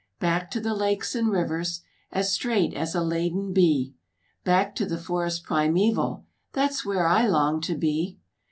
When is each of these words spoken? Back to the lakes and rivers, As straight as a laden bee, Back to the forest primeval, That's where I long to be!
Back 0.19 0.49
to 0.49 0.59
the 0.59 0.73
lakes 0.73 1.13
and 1.13 1.29
rivers, 1.29 1.83
As 2.11 2.33
straight 2.33 2.73
as 2.73 2.95
a 2.95 3.03
laden 3.03 3.53
bee, 3.53 3.93
Back 4.43 4.73
to 4.77 4.87
the 4.87 4.97
forest 4.97 5.43
primeval, 5.43 6.25
That's 6.53 6.83
where 6.83 7.05
I 7.05 7.27
long 7.27 7.61
to 7.61 7.77
be! 7.77 8.17